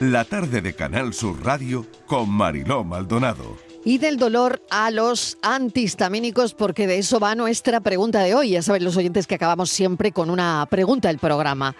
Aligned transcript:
La 0.00 0.24
tarde 0.24 0.60
de 0.60 0.74
Canal 0.74 1.12
Sur 1.12 1.44
Radio 1.44 1.84
con 2.06 2.30
Mariló 2.30 2.84
Maldonado. 2.84 3.56
Y 3.84 3.98
del 3.98 4.16
dolor 4.16 4.62
a 4.70 4.90
los 4.90 5.38
antihistamínicos, 5.42 6.54
porque 6.54 6.86
de 6.86 6.98
eso 6.98 7.18
va 7.18 7.34
nuestra 7.34 7.80
pregunta 7.80 8.20
de 8.20 8.34
hoy. 8.34 8.50
Ya 8.50 8.62
saben 8.62 8.84
los 8.84 8.96
oyentes 8.96 9.26
que 9.26 9.34
acabamos 9.34 9.70
siempre 9.70 10.12
con 10.12 10.30
una 10.30 10.66
pregunta 10.70 11.08
del 11.08 11.18
programa. 11.18 11.74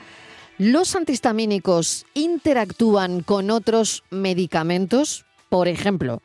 ¿Los 0.59 0.97
antihistamínicos 0.97 2.07
interactúan 2.15 3.23
con 3.23 3.51
otros 3.51 4.03
medicamentos? 4.11 5.25
Por 5.49 5.69
ejemplo, 5.69 6.21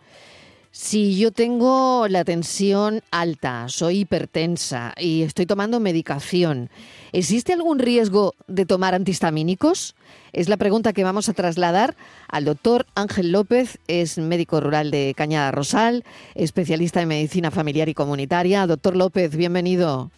si 0.76 1.20
yo 1.20 1.32
tengo 1.32 2.08
la 2.10 2.26
tensión 2.26 3.02
alta, 3.12 3.70
soy 3.70 4.00
hipertensa 4.00 4.96
y 4.98 5.22
estoy 5.22 5.46
tomando 5.46 5.80
medicación, 5.80 6.72
¿existe 7.12 7.54
algún 7.54 7.78
riesgo 7.78 8.34
de 8.48 8.66
tomar 8.66 8.96
antihistamínicos? 8.96 9.96
Es 10.32 10.50
la 10.50 10.58
pregunta 10.58 10.92
que 10.92 11.04
vamos 11.04 11.30
a 11.30 11.34
trasladar 11.34 11.96
al 12.28 12.46
doctor 12.46 12.88
Ángel 12.96 13.32
López, 13.32 13.78
es 13.88 14.18
médico 14.18 14.62
rural 14.62 14.90
de 14.90 15.14
Cañada 15.16 15.52
Rosal, 15.52 16.04
especialista 16.34 17.04
en 17.04 17.10
medicina 17.10 17.52
familiar 17.52 17.88
y 17.88 17.94
comunitaria. 17.94 18.66
Doctor 18.66 18.96
López, 18.96 19.36
bienvenido. 19.36 20.10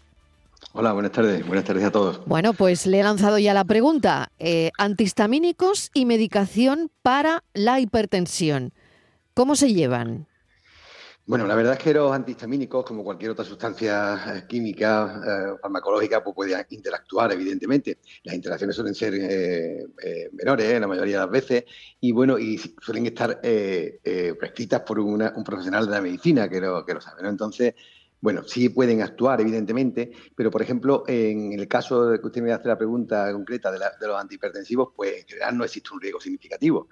Hola, 0.72 0.94
buenas 0.94 1.12
tardes. 1.12 1.46
Buenas 1.46 1.66
tardes 1.66 1.84
a 1.84 1.92
todos. 1.92 2.22
Bueno, 2.26 2.54
pues 2.54 2.88
le 2.88 3.02
he 3.02 3.04
lanzado 3.04 3.40
ya 3.40 3.54
la 3.54 3.66
pregunta. 3.66 4.32
Eh, 4.40 4.72
antihistamínicos 4.78 5.92
y 5.94 6.06
medicación 6.06 6.92
para 7.02 7.44
la 7.54 7.82
hipertensión. 7.82 8.72
¿Cómo 9.34 9.58
se 9.58 9.74
llevan? 9.74 10.28
Bueno, 11.28 11.48
la 11.48 11.56
verdad 11.56 11.74
es 11.74 11.80
que 11.80 11.92
los 11.92 12.12
antihistamínicos, 12.14 12.86
como 12.86 13.04
cualquier 13.04 13.32
otra 13.32 13.44
sustancia 13.44 14.38
eh, 14.38 14.44
química, 14.48 15.22
eh, 15.26 15.58
farmacológica, 15.60 16.24
pues 16.24 16.36
pueden 16.36 16.64
interactuar, 16.70 17.32
evidentemente. 17.32 17.98
Las 18.24 18.36
interacciones 18.36 18.76
suelen 18.76 18.94
ser 18.94 19.16
eh, 19.16 20.30
menores 20.34 20.80
la 20.80 20.88
mayoría 20.88 21.16
de 21.16 21.22
las 21.22 21.32
veces 21.32 21.64
y, 22.00 22.12
bueno, 22.12 22.38
y 22.38 22.60
suelen 22.80 23.08
estar 23.08 23.42
prescritas 23.42 24.82
por 24.82 25.00
un 25.00 25.44
profesional 25.44 25.88
de 25.88 25.92
la 25.94 26.02
medicina 26.02 26.48
que 26.48 26.62
lo, 26.62 26.86
que 26.86 26.94
lo 26.94 27.02
sabe, 27.02 27.24
¿no? 27.24 27.30
Entonces, 27.30 27.74
bueno, 28.22 28.44
sí 28.44 28.70
pueden 28.70 29.02
actuar, 29.02 29.42
evidentemente, 29.42 30.12
pero 30.36 30.50
por 30.50 30.62
ejemplo, 30.62 31.04
en 31.08 31.54
el 31.54 31.68
caso 31.68 32.08
de 32.08 32.20
que 32.20 32.28
usted 32.28 32.42
me 32.42 32.52
hace 32.52 32.68
la 32.68 32.78
pregunta 32.78 33.32
concreta 33.32 33.72
de, 33.72 33.80
los 34.08 34.20
antihipertensivos, 34.20 34.90
pues 34.96 35.22
en 35.22 35.28
general 35.28 35.58
no 35.58 35.64
existe 35.64 35.92
un 35.94 36.02
riesgo 36.02 36.20
significativo, 36.20 36.88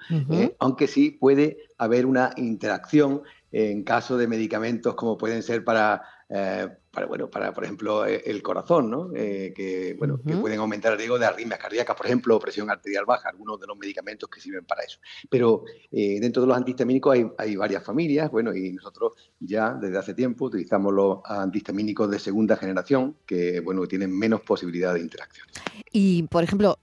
aunque 0.60 0.88
sí 0.88 1.12
puede 1.12 1.58
haber 1.78 2.06
una 2.06 2.34
interacción 2.38 3.24
en 3.52 3.84
caso 3.84 4.18
de 4.18 4.28
medicamentos 4.28 4.96
como 4.96 5.18
pueden 5.18 5.44
ser 5.44 5.64
para, 5.64 6.02
eh, 6.30 6.68
para 6.92 7.08
bueno, 7.08 7.30
para, 7.30 7.54
por 7.54 7.64
ejemplo, 7.64 8.06
e, 8.06 8.24
el 8.26 8.42
corazón, 8.42 8.90
¿no? 8.90 9.12
Eh, 9.16 9.54
que, 9.56 9.96
bueno, 9.98 10.20
que 10.26 10.36
pueden 10.36 10.60
aumentar 10.60 10.92
el 10.92 10.98
riesgo 10.98 11.18
de 11.18 11.26
arritmias 11.26 11.60
cardíacas, 11.60 11.96
por 11.96 12.06
ejemplo, 12.06 12.40
presión 12.40 12.70
arterial 12.70 13.06
baja, 13.06 13.30
algunos 13.30 13.60
de 13.60 13.68
los 13.68 13.78
medicamentos 13.78 14.30
que 14.30 14.40
sirven 14.40 14.66
para 14.66 14.84
eso. 14.84 15.00
Pero 15.30 15.64
eh, 15.92 16.20
dentro 16.20 16.42
de 16.42 16.48
los 16.48 16.58
antihistamínicos 16.58 17.14
hay, 17.14 17.28
hay, 17.38 17.56
varias 17.56 17.84
familias, 17.84 18.30
bueno, 18.32 18.56
y 18.56 18.72
nosotros 18.74 19.14
ya 19.40 19.74
desde 19.74 19.98
hace 19.98 20.14
tiempo 20.14 20.46
utilizamos 20.46 20.94
los 20.94 21.20
antihistamínicos 21.26 22.10
de 22.10 22.20
segunda 22.20 22.58
generación, 22.58 23.18
que, 23.26 23.60
bueno, 23.60 23.88
tienen 23.88 24.18
menos 24.18 24.42
posibilidad 24.42 24.94
de 24.94 25.00
interacción. 25.00 25.48
Y, 25.92 26.24
por 26.24 26.44
ejemplo, 26.44 26.80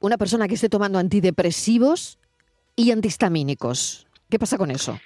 una 0.00 0.18
persona 0.18 0.48
que 0.48 0.54
esté 0.54 0.68
tomando 0.68 0.98
antidepresivos 0.98 2.18
y 2.74 2.90
antihistamínicos, 2.90 4.06
¿qué 4.28 4.38
pasa 4.38 4.58
con 4.58 4.70
eso? 4.70 4.98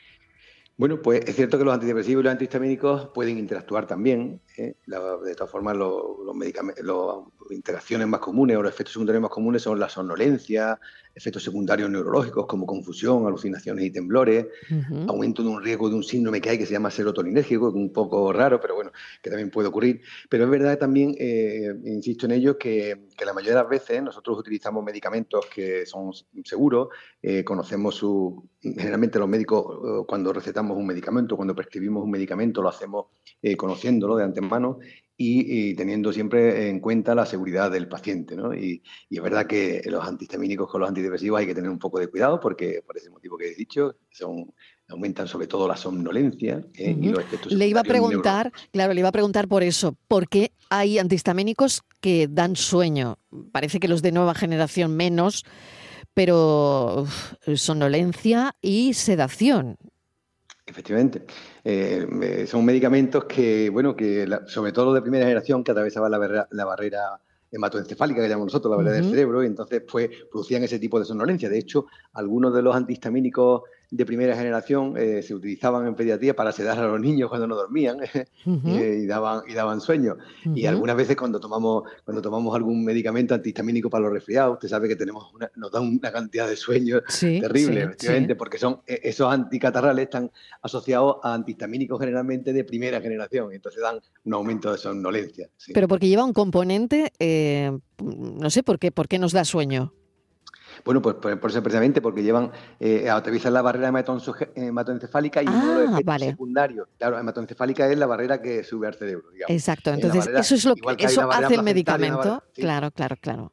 Bueno, 0.80 1.02
pues 1.02 1.20
es 1.26 1.36
cierto 1.36 1.58
que 1.58 1.64
los 1.64 1.74
antidepresivos 1.74 2.22
y 2.22 2.24
los 2.24 2.32
antihistamínicos 2.32 3.08
pueden 3.08 3.36
interactuar 3.36 3.86
también. 3.86 4.40
¿eh? 4.56 4.76
de 4.86 5.34
todas 5.34 5.50
formas, 5.50 5.76
los, 5.76 6.02
las 6.24 7.54
interacciones 7.54 8.08
más 8.08 8.20
comunes 8.20 8.56
o 8.56 8.62
los 8.62 8.72
efectos 8.72 8.94
secundarios 8.94 9.20
más 9.20 9.30
comunes 9.30 9.60
son 9.60 9.78
la 9.78 9.90
somnolencia, 9.90 10.80
efectos 11.14 11.42
secundarios 11.42 11.90
neurológicos 11.90 12.46
como 12.46 12.66
confusión, 12.66 13.26
alucinaciones 13.26 13.84
y 13.84 13.90
temblores, 13.90 14.46
aumento 15.08 15.42
de 15.42 15.48
un 15.48 15.62
riesgo 15.62 15.88
de 15.88 15.96
un 15.96 16.02
síndrome 16.02 16.40
que 16.40 16.50
hay 16.50 16.58
que 16.58 16.66
se 16.66 16.72
llama 16.72 16.90
serotoninérgico, 16.90 17.72
que 17.72 17.78
es 17.78 17.84
un 17.84 17.92
poco 17.92 18.32
raro, 18.32 18.60
pero 18.60 18.74
bueno, 18.74 18.92
que 19.22 19.30
también 19.30 19.50
puede 19.50 19.68
ocurrir. 19.68 20.02
Pero 20.28 20.44
es 20.44 20.50
verdad 20.50 20.78
también, 20.78 21.14
eh, 21.18 21.74
insisto 21.84 22.26
en 22.26 22.32
ello, 22.32 22.56
que, 22.56 23.08
la 23.24 23.34
mayoría 23.34 23.56
de 23.56 23.62
las 23.62 23.68
veces 23.68 24.02
nosotros 24.02 24.38
utilizamos 24.38 24.82
medicamentos 24.82 25.44
que 25.46 25.84
son 25.84 26.12
seguros, 26.44 26.88
eh, 27.22 27.44
conocemos 27.44 27.94
su... 27.96 28.48
Generalmente 28.62 29.18
los 29.18 29.28
médicos 29.28 29.78
eh, 29.84 30.04
cuando 30.06 30.32
recetamos 30.32 30.69
un 30.76 30.86
medicamento, 30.86 31.36
cuando 31.36 31.54
prescribimos 31.54 32.04
un 32.04 32.10
medicamento, 32.10 32.62
lo 32.62 32.68
hacemos 32.68 33.06
conociéndolo 33.56 34.16
de 34.16 34.24
antemano 34.24 34.78
y, 35.22 35.74
teniendo 35.74 36.14
siempre 36.14 36.70
en 36.70 36.80
cuenta 36.80 37.14
la 37.14 37.26
seguridad 37.26 37.70
del 37.70 37.88
paciente. 37.88 38.34
¿no? 38.36 38.54
Y, 38.54 38.82
es 39.10 39.22
verdad 39.22 39.46
que 39.46 39.82
los 39.84 40.02
antihistamínicos 40.06 40.70
con 40.70 40.80
los 40.80 40.88
antidepresivos 40.88 41.40
hay 41.40 41.46
que 41.46 41.54
tener 41.54 41.70
un 41.70 41.78
poco 41.78 41.98
de 41.98 42.08
cuidado 42.08 42.40
porque, 42.40 42.82
por 42.86 42.96
ese 42.96 43.10
motivo 43.10 43.36
que 43.36 43.48
he 43.48 43.54
dicho, 43.54 43.96
son 44.10 44.52
aumentan 44.88 45.28
sobre 45.28 45.46
todo 45.46 45.68
la 45.68 45.76
somnolencia 45.76 46.64
¿eh? 46.74 46.96
y 47.00 47.10
los 47.10 47.20
efectos 47.20 47.52
Le 47.52 47.68
iba 47.68 47.80
a 47.80 47.84
preguntar, 47.84 48.52
claro, 48.72 48.92
le 48.92 49.00
iba 49.00 49.08
a 49.08 49.12
preguntar 49.12 49.46
por 49.46 49.62
eso, 49.62 49.96
¿por 50.08 50.28
qué 50.28 50.52
hay 50.68 50.98
antihistamínicos 50.98 51.82
que 52.00 52.26
dan 52.28 52.56
sueño? 52.56 53.18
Parece 53.52 53.78
que 53.78 53.88
los 53.88 54.02
de 54.02 54.10
nueva 54.10 54.34
generación 54.34 54.96
menos, 54.96 55.44
pero 56.12 57.06
somnolencia 57.54 58.56
y 58.60 58.94
sedación. 58.94 59.76
Efectivamente. 60.70 61.24
Eh, 61.64 62.46
son 62.48 62.64
medicamentos 62.64 63.24
que, 63.24 63.68
bueno, 63.70 63.96
que 63.96 64.26
sobre 64.46 64.72
todo 64.72 64.86
los 64.86 64.94
de 64.94 65.02
primera 65.02 65.24
generación, 65.24 65.64
que 65.64 65.72
atravesaban 65.72 66.10
la, 66.10 66.18
barrera, 66.18 66.48
la 66.52 66.64
barrera 66.64 67.20
hematoencefálica, 67.50 68.22
que 68.22 68.28
llamamos 68.28 68.52
nosotros, 68.52 68.70
la 68.70 68.76
barrera 68.76 68.96
del 68.96 69.10
cerebro, 69.10 69.42
y 69.42 69.46
entonces 69.46 69.82
pues 69.90 70.08
producían 70.30 70.62
ese 70.62 70.78
tipo 70.78 71.00
de 71.00 71.04
somnolencia. 71.04 71.48
De 71.48 71.58
hecho, 71.58 71.86
algunos 72.12 72.54
de 72.54 72.62
los 72.62 72.74
antihistamínicos 72.76 73.62
de 73.90 74.06
primera 74.06 74.36
generación 74.36 74.94
eh, 74.96 75.20
se 75.22 75.34
utilizaban 75.34 75.86
en 75.86 75.96
pediatría 75.96 76.34
para 76.34 76.52
sedar 76.52 76.78
a 76.78 76.86
los 76.86 77.00
niños 77.00 77.28
cuando 77.28 77.48
no 77.48 77.56
dormían 77.56 77.98
eh, 78.46 79.00
y, 79.02 79.06
daban, 79.06 79.42
y 79.48 79.54
daban 79.54 79.80
sueño. 79.80 80.16
Y 80.54 80.66
algunas 80.66 80.96
veces 80.96 81.16
cuando 81.16 81.40
tomamos, 81.40 81.84
cuando 82.04 82.22
tomamos 82.22 82.54
algún 82.54 82.84
medicamento 82.84 83.34
antihistamínico 83.34 83.90
para 83.90 84.04
los 84.04 84.12
resfriados, 84.12 84.54
usted 84.54 84.68
sabe 84.68 84.88
que 84.88 84.96
tenemos 84.96 85.32
nos 85.56 85.72
da 85.72 85.80
una 85.80 86.12
cantidad 86.12 86.48
de 86.48 86.56
sueño 86.56 87.00
terrible, 87.18 87.82
efectivamente, 87.82 88.36
porque 88.36 88.58
son 88.58 88.80
e, 88.86 89.00
esos 89.02 89.32
anticatarrales 89.32 90.04
están 90.04 90.30
asociados 90.62 91.16
a 91.22 91.34
antihistamínicos 91.34 91.98
generalmente 91.98 92.52
de 92.52 92.64
primera 92.64 93.00
generación, 93.00 93.52
y 93.52 93.56
entonces 93.56 93.82
dan 93.82 93.98
un 94.24 94.34
aumento 94.34 94.70
de 94.70 94.78
somnolencia. 94.78 95.48
Pero 95.74 95.88
porque 95.88 96.08
lleva 96.08 96.24
un 96.24 96.32
componente, 96.32 97.12
eh, 97.18 97.76
no 97.98 98.50
sé 98.50 98.62
por 98.62 98.78
qué, 98.78 98.92
por 98.92 99.08
qué 99.08 99.18
nos 99.18 99.32
da 99.32 99.44
sueño. 99.44 99.92
Bueno, 100.84 101.02
pues 101.02 101.16
por, 101.16 101.50
eso 101.50 101.62
precisamente 101.62 102.00
porque 102.00 102.22
llevan, 102.22 102.50
eh, 102.78 103.08
atraviesan 103.08 103.52
la 103.52 103.62
barrera 103.62 103.88
hematoencefálica 104.54 105.42
y 105.42 105.46
uno 105.46 105.78
de 105.78 105.86
los 105.86 105.92
efectos 105.92 106.20
secundarios. 106.20 106.88
Claro, 106.98 107.18
hematoencefálica 107.18 107.90
es 107.90 107.98
la 107.98 108.06
barrera 108.06 108.40
que 108.40 108.64
sube 108.64 108.86
al 108.86 108.94
cerebro. 108.94 109.28
Exacto, 109.48 109.92
entonces 109.92 110.26
eso 110.26 110.54
es 110.54 110.64
lo 110.64 110.74
que, 110.74 111.04
eso 111.04 111.30
hace 111.30 111.54
el 111.54 111.62
medicamento. 111.62 112.42
Claro, 112.54 112.90
claro, 112.90 113.16
claro. 113.20 113.52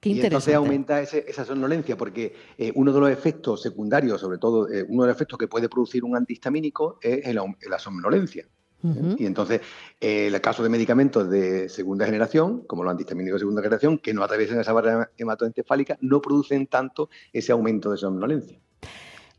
Qué 0.00 0.10
y 0.10 0.20
entonces 0.20 0.54
aumenta 0.54 1.00
esa 1.00 1.44
somnolencia 1.44 1.96
porque 1.96 2.32
eh, 2.56 2.70
uno 2.76 2.92
de 2.92 3.00
los 3.00 3.10
efectos 3.10 3.60
secundarios, 3.60 4.20
sobre 4.20 4.38
todo 4.38 4.70
eh, 4.70 4.84
uno 4.88 5.02
de 5.02 5.08
los 5.08 5.16
efectos 5.16 5.36
que 5.36 5.48
puede 5.48 5.68
producir 5.68 6.04
un 6.04 6.16
antihistamínico 6.16 6.98
es 7.02 7.34
la 7.34 7.78
somnolencia. 7.78 8.46
Y 8.82 9.26
entonces, 9.26 9.60
eh, 10.00 10.28
el 10.28 10.40
caso 10.40 10.62
de 10.62 10.68
medicamentos 10.68 11.28
de 11.28 11.68
segunda 11.68 12.06
generación, 12.06 12.62
como 12.66 12.82
los 12.82 12.90
antihistamínicos 12.92 13.36
de 13.36 13.40
segunda 13.40 13.62
generación, 13.62 13.98
que 13.98 14.14
no 14.14 14.22
atraviesan 14.22 14.58
esa 14.60 14.72
barrera 14.72 15.10
hematoencefálica, 15.18 15.98
no 16.00 16.20
producen 16.22 16.66
tanto 16.66 17.10
ese 17.32 17.52
aumento 17.52 17.90
de 17.90 17.98
somnolencia. 17.98 18.58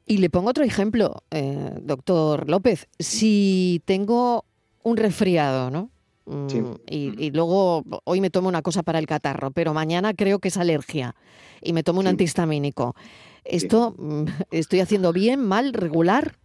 Y 0.06 0.18
le 0.18 0.29
pongo 0.29 0.50
otro 0.50 0.63
ejemplo, 0.63 1.24
eh, 1.31 1.72
doctor 1.81 2.50
López. 2.50 2.88
Si 3.00 3.81
tengo 3.85 4.46
un 4.84 4.97
resfriado, 4.97 5.72
¿no? 5.72 5.90
Mm, 6.25 6.75
y, 6.88 7.31
luego 7.31 7.84
hoy 8.03 8.22
me 8.22 8.29
tomo 8.29 8.47
una 8.47 8.62
cosa 8.62 8.84
para 8.84 9.00
el 9.00 9.08
catarro, 9.08 9.52
pero 9.52 9.73
mañana 9.73 10.13
creo 10.13 10.40
que 10.40 10.50
es 10.50 10.58
alergia 10.58 11.16
y 11.62 11.73
me 11.73 11.84
tomo 11.84 12.00
un 12.00 12.08
antihistamínico. 12.08 12.96
¿Esto 13.43 13.96
mm, 13.97 14.26
estoy 14.52 14.82
haciendo 14.82 15.14
bien, 15.14 15.43
mal, 15.43 15.73
regular? 15.73 16.35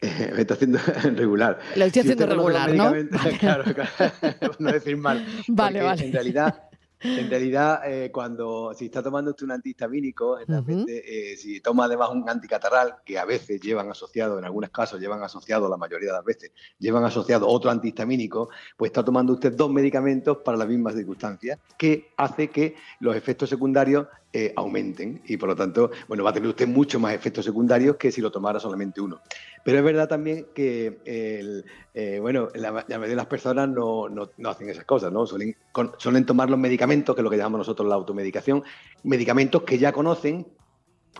me 0.34 0.40
está 0.40 0.54
haciendo 0.54 0.78
regular. 1.16 1.58
Lo 1.76 1.84
estoy 1.84 2.02
haciendo 2.02 2.26
regular, 2.26 2.74
¿no? 2.74 2.92
Claro, 3.38 3.64
claro, 3.64 4.54
no 4.58 4.72
decir 4.72 4.96
mal. 4.96 5.26
Vale, 5.48 5.82
vale. 5.82 6.06
En 6.06 6.12
realidad, 6.12 6.68
en 7.00 7.30
realidad, 7.30 7.80
eh, 7.86 8.10
cuando 8.12 8.74
si 8.74 8.86
está 8.86 9.02
tomando 9.02 9.30
usted 9.30 9.44
un 9.44 9.52
antihistamínico, 9.52 10.38
eh, 10.40 11.36
si 11.36 11.60
toma 11.60 11.84
además 11.84 12.10
un 12.10 12.28
anticatarral, 12.28 12.96
que 13.04 13.18
a 13.18 13.24
veces 13.24 13.60
llevan 13.60 13.90
asociado, 13.90 14.38
en 14.38 14.44
algunos 14.44 14.70
casos 14.70 15.00
llevan 15.00 15.22
asociado, 15.22 15.68
la 15.68 15.76
mayoría 15.76 16.08
de 16.08 16.14
las 16.14 16.24
veces, 16.24 16.52
llevan 16.78 17.04
asociado 17.04 17.46
otro 17.46 17.70
antihistamínico, 17.70 18.50
pues 18.76 18.90
está 18.90 19.04
tomando 19.04 19.32
usted 19.32 19.52
dos 19.52 19.70
medicamentos 19.70 20.38
para 20.38 20.58
las 20.58 20.66
mismas 20.66 20.94
circunstancias, 20.94 21.58
que 21.76 22.12
hace 22.16 22.48
que 22.48 22.74
los 22.98 23.14
efectos 23.14 23.48
secundarios 23.48 24.08
eh, 24.32 24.52
aumenten 24.56 25.22
y 25.26 25.36
por 25.36 25.48
lo 25.48 25.56
tanto, 25.56 25.90
bueno, 26.06 26.22
va 26.22 26.30
a 26.30 26.32
tener 26.32 26.48
usted 26.48 26.68
mucho 26.68 27.00
más 27.00 27.14
efectos 27.14 27.44
secundarios 27.44 27.96
que 27.96 28.12
si 28.12 28.20
lo 28.20 28.30
tomara 28.30 28.60
solamente 28.60 29.00
uno. 29.00 29.20
Pero 29.64 29.78
es 29.78 29.84
verdad 29.84 30.08
también 30.08 30.46
que, 30.54 30.98
eh, 31.04 32.18
bueno, 32.20 32.48
la, 32.54 32.72
mayoría 32.72 33.08
de 33.08 33.16
las 33.16 33.26
personas 33.26 33.68
no, 33.68 34.08
hacen 34.44 34.68
esas 34.68 34.84
cosas, 34.84 35.12
¿no? 35.12 35.26
Suelen, 35.26 35.56
suelen 35.96 36.26
tomar 36.26 36.50
los 36.50 36.58
medicamentos, 36.58 37.14
que 37.14 37.20
es 37.20 37.24
lo 37.24 37.30
que 37.30 37.36
llamamos 37.36 37.58
nosotros 37.58 37.88
la 37.88 37.94
automedicación, 37.94 38.62
medicamentos 39.02 39.62
que 39.62 39.78
ya 39.78 39.92
conocen 39.92 40.46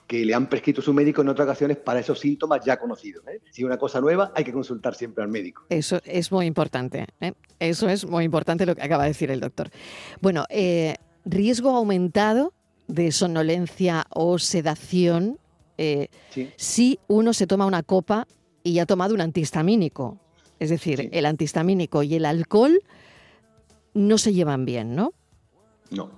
que 0.06 0.24
le 0.24 0.34
han 0.34 0.48
prescrito 0.48 0.82
su 0.82 0.92
médico 0.92 1.22
en 1.22 1.28
otras 1.28 1.46
ocasiones 1.46 1.76
para 1.78 2.00
esos 2.00 2.20
síntomas 2.20 2.64
ya 2.64 2.78
conocidos. 2.78 3.26
¿eh? 3.28 3.40
Si 3.50 3.64
una 3.64 3.78
cosa 3.78 4.00
nueva, 4.00 4.32
hay 4.34 4.44
que 4.44 4.52
consultar 4.52 4.94
siempre 4.94 5.24
al 5.24 5.30
médico. 5.30 5.64
Eso 5.68 6.00
es 6.04 6.30
muy 6.30 6.46
importante. 6.46 7.06
¿eh? 7.20 7.32
Eso 7.58 7.88
es 7.88 8.06
muy 8.06 8.24
importante 8.24 8.66
lo 8.66 8.74
que 8.74 8.82
acaba 8.82 9.04
de 9.04 9.10
decir 9.10 9.30
el 9.30 9.40
doctor. 9.40 9.70
Bueno, 10.20 10.44
eh, 10.48 10.96
riesgo 11.24 11.70
aumentado 11.70 12.52
de 12.88 13.12
somnolencia 13.12 14.06
o 14.10 14.38
sedación 14.38 15.38
si 16.56 16.98
uno 17.06 17.32
se 17.32 17.46
toma 17.46 17.64
una 17.64 17.84
copa 17.84 18.26
y 18.64 18.80
ha 18.80 18.86
tomado 18.86 19.14
un 19.14 19.20
antihistamínico. 19.20 20.18
Es 20.58 20.70
decir, 20.70 21.08
el 21.12 21.24
antihistamínico 21.24 22.02
y 22.02 22.16
el 22.16 22.24
alcohol 22.24 22.82
no 23.94 24.18
se 24.18 24.32
llevan 24.32 24.64
bien, 24.64 24.96
¿no? 24.96 25.12
No. 25.90 26.10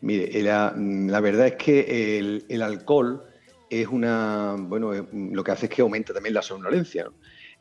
Mire, 0.00 0.42
la, 0.42 0.72
verdad 1.20 1.48
es 1.48 1.54
que 1.56 2.18
el, 2.48 2.62
alcohol 2.62 3.24
es 3.70 3.88
una, 3.88 4.56
bueno, 4.58 4.92
lo 5.12 5.42
que 5.42 5.50
hace 5.50 5.66
es 5.66 5.72
que 5.72 5.82
aumenta 5.82 6.12
también 6.12 6.34
la 6.34 6.42
somnolencia 6.42 7.06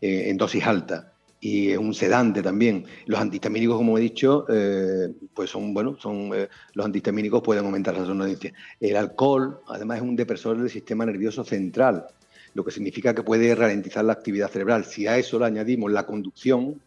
eh, 0.01 0.30
en 0.30 0.38
dosis 0.38 0.65
alta 0.65 1.13
y 1.39 1.71
es 1.71 1.77
un 1.77 1.93
sedante 1.93 2.41
también. 2.41 2.85
Los 3.05 3.19
antihistamínicos, 3.19 3.77
como 3.77 3.97
he 3.97 4.01
dicho, 4.01 4.45
eh, 4.49 5.09
pues 5.33 5.49
son, 5.49 5.73
bueno, 5.73 5.97
son, 5.99 6.31
eh, 6.33 6.49
los 6.73 6.85
antihistamínicos 6.85 7.41
pueden 7.41 7.65
aumentar 7.65 7.97
la 7.97 8.05
somnolencia. 8.05 8.53
El 8.79 8.95
alcohol, 8.95 9.61
además, 9.67 9.97
es 9.97 10.03
un 10.03 10.15
depresor 10.15 10.57
del 10.57 10.69
sistema 10.69 11.05
nervioso 11.05 11.43
central, 11.43 12.07
lo 12.53 12.63
que 12.65 12.71
significa 12.71 13.13
que 13.13 13.23
puede 13.23 13.53
ralentizar 13.53 14.03
la 14.03 14.13
actividad 14.13 14.49
cerebral. 14.49 14.85
Si 14.85 15.05
a 15.07 15.17
eso 15.17 15.37
le 15.39 15.45
añadimos 15.45 15.91
la 15.91 16.05
conducción, 16.05 16.81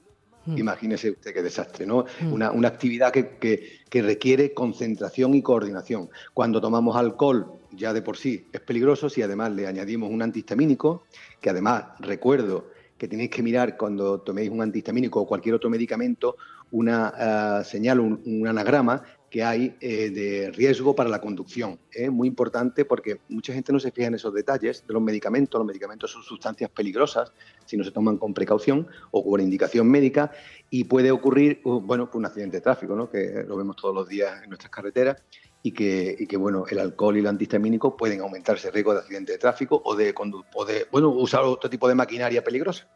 Mm. 0.46 0.58
Imagínese 0.58 1.10
usted 1.10 1.34
qué 1.34 1.42
desastre, 1.42 1.86
¿no? 1.86 2.06
Mm. 2.20 2.32
Una, 2.32 2.68
actividad 2.68 3.12
que, 3.12 3.80
requiere 3.92 4.54
concentración 4.54 5.34
y 5.34 5.42
coordinación. 5.42 6.08
Cuando 6.32 6.60
tomamos 6.60 6.96
alcohol, 6.96 7.52
ya 7.72 7.92
de 7.92 8.02
por 8.02 8.16
sí 8.16 8.46
es 8.52 8.60
peligroso, 8.60 9.08
si 9.10 9.22
además 9.22 9.52
le 9.52 9.66
añadimos 9.66 10.10
un 10.10 10.22
antihistamínico, 10.22 11.04
que 11.40 11.50
además 11.50 11.84
recuerdo 11.98 12.70
que 13.00 13.08
tenéis 13.08 13.30
que 13.30 13.42
mirar 13.42 13.78
cuando 13.78 14.20
toméis 14.20 14.50
un 14.50 14.60
antihistamínico 14.60 15.22
o 15.22 15.26
cualquier 15.26 15.54
otro 15.54 15.70
medicamento, 15.70 16.36
una 16.70 17.08
ah, 17.16 17.64
señal, 17.64 17.98
un, 17.98 18.46
anagrama 18.46 19.02
que 19.30 19.42
hay 19.42 19.74
eh, 19.80 20.10
de 20.10 20.50
riesgo 20.50 20.94
para 20.94 21.08
la 21.08 21.18
conducción. 21.18 21.78
Es 21.90 22.12
muy 22.12 22.28
importante 22.28 22.84
porque 22.84 23.20
mucha 23.30 23.54
gente 23.54 23.72
no 23.72 23.80
se 23.80 23.90
fija 23.90 24.08
en 24.08 24.16
esos 24.16 24.34
detalles 24.34 24.84
de 24.86 24.92
los 24.92 25.02
medicamentos. 25.02 25.58
Los 25.58 25.66
medicamentos 25.66 26.10
son 26.10 26.22
sustancias 26.22 26.68
peligrosas 26.68 27.32
si 27.64 27.78
no 27.78 27.84
se 27.84 27.90
toman 27.90 28.18
con 28.18 28.34
precaución 28.34 28.86
o 29.12 29.24
con 29.24 29.40
indicación 29.40 29.88
médica 29.88 30.30
y 30.68 30.84
puede 30.84 31.10
ocurrir, 31.10 31.62
uh, 31.64 31.80
bueno, 31.80 32.10
un 32.12 32.26
accidente 32.26 32.58
de 32.58 32.60
tráfico, 32.60 32.94
¿no? 32.94 33.08
que 33.08 33.44
lo 33.48 33.56
vemos 33.56 33.76
todos 33.76 33.94
los 33.94 34.06
días 34.06 34.42
en 34.42 34.50
nuestras 34.50 34.70
carreteras 34.70 35.22
y 35.62 35.72
que, 35.72 36.26
que 36.28 36.36
bueno, 36.36 36.64
el 36.70 36.78
alcohol 36.78 37.16
y 37.16 37.20
el 37.20 37.26
antihistamínico 37.26 37.96
pueden 37.96 38.20
aumentar 38.20 38.56
ese 38.56 38.70
riesgo 38.70 38.94
de 38.94 39.00
accidente 39.00 39.32
de 39.32 39.38
tráfico 39.38 39.82
o 39.84 39.94
de, 39.94 40.14
o 40.54 40.64
de 40.64 40.86
bueno, 40.90 41.10
usar 41.10 41.42
otro 41.42 41.68
tipo 41.68 41.88
de 41.88 41.94
maquinaria 41.94 42.42
peligrosa. 42.42 42.88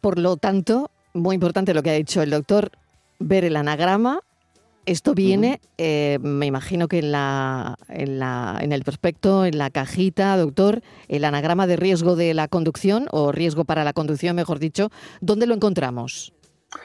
Por 0.00 0.18
lo 0.18 0.36
tanto, 0.36 0.90
muy 1.12 1.34
importante 1.34 1.74
lo 1.74 1.82
que 1.82 1.90
ha 1.90 1.94
dicho 1.94 2.22
el 2.22 2.30
doctor, 2.30 2.70
ver 3.18 3.44
el 3.44 3.56
anagrama 3.56 4.20
esto 4.86 5.14
viene, 5.14 5.60
eh, 5.78 6.18
me 6.22 6.46
imagino 6.46 6.88
que 6.88 6.98
en, 6.98 7.12
la, 7.12 7.76
en, 7.88 8.18
la, 8.18 8.58
en 8.60 8.72
el 8.72 8.82
prospecto, 8.82 9.44
en 9.44 9.58
la 9.58 9.70
cajita, 9.70 10.36
doctor, 10.36 10.82
el 11.08 11.24
anagrama 11.24 11.66
de 11.66 11.76
riesgo 11.76 12.16
de 12.16 12.32
la 12.34 12.48
conducción 12.48 13.06
o 13.10 13.30
riesgo 13.30 13.64
para 13.64 13.84
la 13.84 13.92
conducción, 13.92 14.36
mejor 14.36 14.58
dicho, 14.58 14.90
¿dónde 15.20 15.46
lo 15.46 15.54
encontramos? 15.54 16.32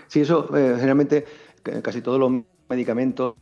Sí, 0.07 0.21
eso 0.21 0.55
eh, 0.55 0.75
generalmente 0.75 1.25
casi 1.81 2.01
todos 2.01 2.19
los 2.19 2.43
medicamentos 2.69 3.35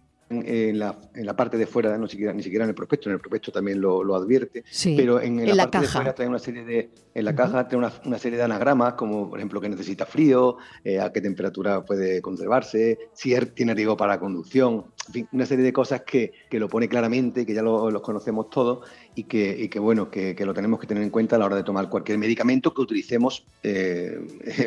en 0.46 0.80
la, 0.80 0.98
en 1.14 1.26
la, 1.26 1.36
parte 1.36 1.58
de 1.58 1.68
fuera, 1.68 1.98
no 1.98 2.08
siquiera, 2.08 2.34
ni 2.34 2.42
siquiera 2.42 2.66
en 2.66 2.70
el 2.70 2.76
prospecto, 2.76 3.10
en 3.10 3.14
el 3.16 3.20
prospecto 3.20 3.52
también 3.52 3.82
lo, 3.82 4.16
advierte, 4.16 4.64
pero 4.96 5.22
en, 5.22 5.46
la, 5.56 5.70
parte 5.70 5.86
de 5.86 5.88
fuera 5.88 6.16
trae 6.16 6.28
una 6.28 6.40
serie 6.40 6.64
de, 6.64 6.90
en 7.14 7.26
la 7.26 7.36
caja 7.36 7.68
trae 7.68 7.78
una, 7.78 8.20
serie 8.20 8.38
de 8.38 8.44
anagramas, 8.44 8.94
como 8.94 9.30
por 9.30 9.40
ejemplo 9.40 9.62
que 9.62 9.70
necesita 9.70 10.06
frío, 10.06 10.58
eh, 10.84 11.00
a 11.00 11.12
qué 11.12 11.22
temperatura 11.22 11.84
puede 11.84 12.22
conservarse, 12.22 12.98
si 13.14 13.36
tiene 13.54 13.74
riesgo 13.74 13.98
para 13.98 14.20
conducción, 14.20 14.86
en 15.08 15.14
fin, 15.14 15.28
una 15.34 15.46
serie 15.46 15.66
de 15.66 15.74
cosas 15.74 16.02
que, 16.02 16.32
que 16.50 16.60
lo 16.60 16.70
pone 16.70 16.88
claramente, 16.88 17.46
que 17.46 17.54
ya 17.54 17.62
los 17.62 18.02
conocemos 18.02 18.50
todos 18.50 18.88
y 19.16 19.24
que, 19.26 19.56
y 19.60 19.68
que 19.68 19.80
bueno, 19.80 20.10
que, 20.10 20.36
que, 20.36 20.46
lo 20.46 20.54
tenemos 20.54 20.80
que 20.80 20.88
tener 20.88 21.04
en 21.04 21.10
cuenta 21.10 21.36
a 21.36 21.40
la 21.40 21.46
hora 21.46 21.56
de 21.58 21.64
tomar 21.64 21.90
cualquier 21.90 22.18
medicamento 22.18 22.74
que 22.74 22.82
utilicemos 22.82 23.46
eh, 23.64 24.18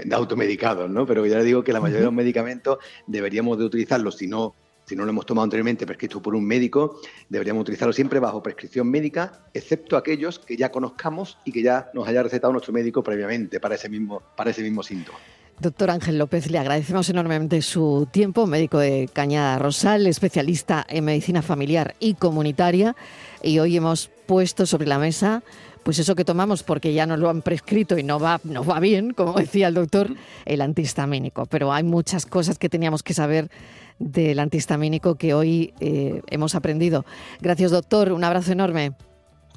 de 0.05 0.15
automedicados, 0.15 0.91
¿no? 0.91 1.07
Pero 1.07 1.25
ya 1.27 1.39
le 1.39 1.45
digo 1.45 1.65
que 1.65 1.73
la 1.73 1.81
mayoría 1.81 2.01
de 2.01 2.07
los 2.07 2.15
medicamentos 2.15 2.79
deberíamos 3.07 3.59
de 3.59 3.65
utilizarlos, 3.65 4.17
si 4.17 4.27
no 4.27 4.55
si 4.87 4.95
no 4.95 5.05
lo 5.05 5.11
hemos 5.11 5.27
tomado 5.27 5.45
anteriormente 5.45 5.85
prescrito 5.85 6.23
por 6.23 6.35
un 6.35 6.45
médico, 6.45 7.01
deberíamos 7.29 7.63
utilizarlo 7.63 7.93
siempre 7.93 8.21
bajo 8.21 8.43
prescripción 8.43 8.89
médica, 8.89 9.47
excepto 9.53 9.97
aquellos 9.97 10.39
que 10.39 10.57
ya 10.57 10.71
conozcamos 10.71 11.39
y 11.45 11.53
que 11.53 11.63
ya 11.63 11.91
nos 11.93 12.07
haya 12.07 12.23
recetado 12.23 12.53
nuestro 12.53 12.73
médico 12.73 13.03
previamente 13.03 13.59
para 13.59 13.75
ese 13.75 13.89
mismo, 13.89 14.23
para 14.37 14.51
ese 14.51 14.63
mismo 14.63 14.83
síntoma. 14.83 15.19
Doctor 15.59 15.91
Ángel 15.91 16.19
López, 16.19 16.51
le 16.51 16.59
agradecemos 16.59 17.09
enormemente 17.09 17.63
su 17.63 18.07
tiempo, 18.13 18.47
médico 18.47 18.79
de 18.79 19.09
Cañada 19.13 19.59
Rosal, 19.59 20.07
especialista 20.07 20.87
en 20.89 21.05
medicina 21.05 21.41
familiar 21.43 21.97
y 21.99 22.15
comunitaria, 22.15 22.95
y 23.43 23.59
hoy 23.59 23.77
hemos 23.77 24.09
puesto 24.27 24.67
sobre 24.67 24.87
la 24.87 24.99
mesa 24.99 25.43
pues 25.83 26.01
eso 26.01 26.17
que 26.17 26.25
tomamos 26.25 26.65
porque 26.65 26.93
ya 26.93 27.07
nos 27.07 27.21
lo 27.21 27.31
han 27.31 27.43
prescrito 27.43 27.97
y 27.97 28.03
no 28.03 28.19
va, 28.19 28.41
no 28.43 28.65
va 28.65 28.81
bien, 28.81 29.13
como 29.13 29.35
decía 29.35 29.69
el 29.69 29.75
doctor, 29.75 30.17
el 30.45 30.61
antihistamínico. 30.61 31.47
Pero 31.47 31.73
hay 31.73 31.85
muchas 31.85 32.27
cosas 32.27 32.59
que 32.59 32.69
teníamos 32.69 33.05
que 33.05 33.15
saber 33.15 33.53
del 33.99 34.39
antihistamínico 34.39 35.17
que 35.17 35.35
hoy 35.35 35.73
eh, 35.81 36.23
hemos 36.29 36.55
aprendido. 36.55 37.05
Gracias, 37.41 37.71
doctor. 37.71 38.13
Un 38.13 38.25
abrazo 38.25 38.53
enorme. 38.53 38.93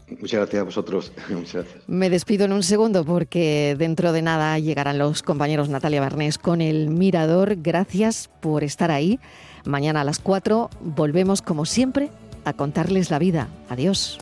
Muchas 0.10 0.40
gracias 0.40 0.62
a 0.62 0.64
vosotros. 0.64 1.12
Muchas 1.30 1.66
gracias. 1.66 1.84
Me 1.88 2.10
despido 2.10 2.46
en 2.46 2.54
un 2.54 2.64
segundo 2.64 3.06
porque 3.06 3.76
dentro 3.78 4.12
de 4.12 4.22
nada 4.22 4.58
llegarán 4.58 4.98
los 4.98 5.22
compañeros 5.22 5.70
Natalia 5.70 6.02
Barnés 6.02 6.38
con 6.38 6.62
el 6.62 6.90
Mirador. 6.90 7.58
Gracias 7.62 8.30
por 8.40 8.64
estar 8.64 8.92
ahí. 8.92 9.20
Mañana 9.66 10.02
a 10.02 10.04
las 10.04 10.20
4 10.20 10.70
volvemos 10.82 11.42
como 11.42 11.66
siempre 11.66 12.10
a 12.46 12.54
contarles 12.54 13.12
la 13.12 13.20
vida. 13.20 13.50
Adiós. 13.70 14.18